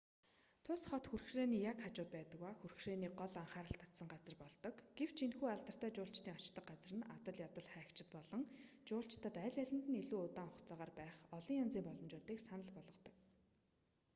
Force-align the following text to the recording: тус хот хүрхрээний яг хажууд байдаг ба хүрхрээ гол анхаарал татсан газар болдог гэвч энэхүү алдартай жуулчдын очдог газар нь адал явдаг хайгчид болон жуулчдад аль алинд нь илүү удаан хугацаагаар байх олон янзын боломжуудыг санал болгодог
тус 0.65 0.81
хот 0.91 1.05
хүрхрээний 1.07 1.63
яг 1.71 1.77
хажууд 1.81 2.09
байдаг 2.13 2.39
ба 2.45 2.51
хүрхрээ 2.61 2.97
гол 3.21 3.35
анхаарал 3.43 3.77
татсан 3.81 4.07
газар 4.13 4.35
болдог 4.41 4.75
гэвч 4.99 5.17
энэхүү 5.27 5.47
алдартай 5.51 5.91
жуулчдын 5.95 6.37
очдог 6.37 6.65
газар 6.71 6.93
нь 6.97 7.07
адал 7.15 7.37
явдаг 7.47 7.65
хайгчид 7.69 8.07
болон 8.15 8.41
жуулчдад 8.87 9.35
аль 9.45 9.59
алинд 9.63 9.85
нь 9.89 9.99
илүү 10.03 10.21
удаан 10.27 10.49
хугацаагаар 10.51 10.91
байх 10.99 11.13
олон 11.37 11.55
янзын 11.63 11.85
боломжуудыг 11.87 12.39
санал 12.47 12.71
болгодог 12.77 13.15